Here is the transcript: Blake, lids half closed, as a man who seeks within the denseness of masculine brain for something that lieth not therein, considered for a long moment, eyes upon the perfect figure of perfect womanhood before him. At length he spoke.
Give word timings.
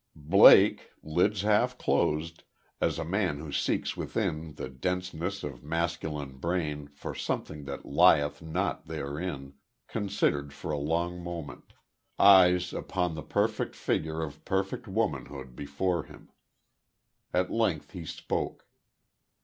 Blake, 0.15 0.89
lids 1.03 1.43
half 1.43 1.77
closed, 1.77 2.41
as 2.81 2.97
a 2.97 3.05
man 3.05 3.37
who 3.37 3.51
seeks 3.51 3.95
within 3.95 4.55
the 4.55 4.67
denseness 4.67 5.43
of 5.43 5.63
masculine 5.63 6.37
brain 6.37 6.87
for 6.87 7.13
something 7.13 7.65
that 7.65 7.85
lieth 7.85 8.41
not 8.41 8.87
therein, 8.87 9.53
considered 9.87 10.53
for 10.53 10.71
a 10.71 10.75
long 10.79 11.23
moment, 11.23 11.73
eyes 12.17 12.73
upon 12.73 13.13
the 13.13 13.21
perfect 13.21 13.75
figure 13.75 14.23
of 14.23 14.43
perfect 14.43 14.87
womanhood 14.87 15.55
before 15.55 16.05
him. 16.05 16.31
At 17.31 17.51
length 17.51 17.91
he 17.91 18.03
spoke. 18.03 18.65